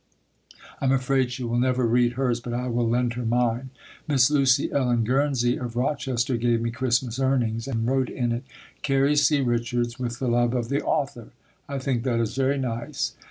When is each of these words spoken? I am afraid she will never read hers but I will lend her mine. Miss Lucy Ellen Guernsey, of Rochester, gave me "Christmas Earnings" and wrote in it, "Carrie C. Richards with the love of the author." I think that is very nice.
I 0.81 0.85
am 0.85 0.91
afraid 0.91 1.31
she 1.31 1.43
will 1.43 1.59
never 1.59 1.85
read 1.85 2.13
hers 2.13 2.39
but 2.39 2.55
I 2.55 2.69
will 2.69 2.89
lend 2.89 3.13
her 3.13 3.23
mine. 3.23 3.69
Miss 4.07 4.31
Lucy 4.31 4.71
Ellen 4.71 5.03
Guernsey, 5.03 5.57
of 5.59 5.75
Rochester, 5.75 6.37
gave 6.37 6.59
me 6.59 6.71
"Christmas 6.71 7.19
Earnings" 7.19 7.67
and 7.67 7.85
wrote 7.85 8.09
in 8.09 8.31
it, 8.31 8.43
"Carrie 8.81 9.15
C. 9.15 9.41
Richards 9.41 9.99
with 9.99 10.17
the 10.17 10.27
love 10.27 10.55
of 10.55 10.69
the 10.69 10.81
author." 10.83 11.27
I 11.69 11.77
think 11.77 12.01
that 12.01 12.19
is 12.19 12.33
very 12.35 12.57
nice. 12.57 13.13